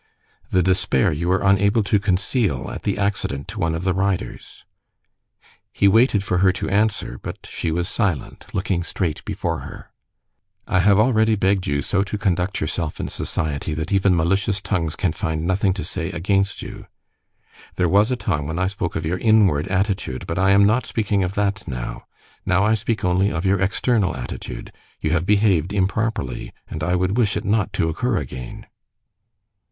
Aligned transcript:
"The 0.49 0.63
despair 0.63 1.11
you 1.11 1.27
were 1.29 1.43
unable 1.43 1.83
to 1.83 1.99
conceal 1.99 2.71
at 2.71 2.81
the 2.81 2.97
accident 2.97 3.47
to 3.49 3.59
one 3.59 3.75
of 3.75 3.83
the 3.83 3.93
riders." 3.93 4.63
He 5.71 5.87
waited 5.87 6.23
for 6.23 6.39
her 6.39 6.51
to 6.53 6.67
answer, 6.71 7.19
but 7.21 7.37
she 7.47 7.69
was 7.69 7.87
silent, 7.87 8.47
looking 8.51 8.81
straight 8.81 9.23
before 9.25 9.59
her. 9.59 9.91
"I 10.67 10.79
have 10.79 10.97
already 10.97 11.35
begged 11.35 11.67
you 11.67 11.83
so 11.83 12.01
to 12.01 12.17
conduct 12.17 12.59
yourself 12.59 12.99
in 12.99 13.09
society 13.09 13.75
that 13.75 13.91
even 13.93 14.15
malicious 14.15 14.59
tongues 14.59 14.95
can 14.95 15.11
find 15.11 15.45
nothing 15.45 15.71
to 15.75 15.83
say 15.83 16.09
against 16.09 16.63
you. 16.63 16.87
There 17.75 17.87
was 17.87 18.09
a 18.09 18.15
time 18.15 18.47
when 18.47 18.57
I 18.57 18.65
spoke 18.65 18.95
of 18.95 19.05
your 19.05 19.19
inward 19.19 19.67
attitude, 19.67 20.25
but 20.25 20.39
I 20.39 20.49
am 20.49 20.65
not 20.65 20.87
speaking 20.87 21.23
of 21.23 21.35
that 21.35 21.67
now. 21.67 22.05
Now 22.43 22.63
I 22.65 22.73
speak 22.73 23.05
only 23.05 23.29
of 23.31 23.45
your 23.45 23.61
external 23.61 24.15
attitude. 24.17 24.71
You 24.99 25.11
have 25.11 25.27
behaved 25.27 25.71
improperly, 25.71 26.53
and 26.67 26.81
I 26.81 26.95
would 26.95 27.17
wish 27.17 27.37
it 27.37 27.45
not 27.45 27.71
to 27.73 27.87
occur 27.87 28.17
again." 28.17 28.65